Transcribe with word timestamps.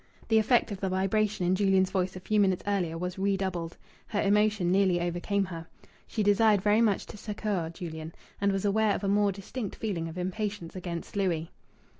The 0.29 0.39
effect 0.39 0.71
of 0.71 0.79
the 0.79 0.89
vibration 0.89 1.45
in 1.45 1.53
Julian's 1.53 1.91
voice 1.91 2.15
a 2.15 2.19
few 2.19 2.39
minutes 2.39 2.63
earlier 2.65 2.97
was 2.97 3.19
redoubled. 3.19 3.77
Her 4.07 4.19
emotion 4.19 4.71
nearly 4.71 4.99
overcame 4.99 5.45
her. 5.45 5.67
She 6.07 6.23
desired 6.23 6.63
very 6.63 6.81
much 6.81 7.05
to 7.05 7.17
succour 7.17 7.69
Julian, 7.69 8.15
and 8.41 8.51
was 8.51 8.65
aware 8.65 8.95
of 8.95 9.03
a 9.03 9.07
more 9.07 9.31
distinct 9.31 9.75
feeling 9.75 10.07
of 10.07 10.17
impatience 10.17 10.75
against 10.75 11.15
Louis. 11.15 11.51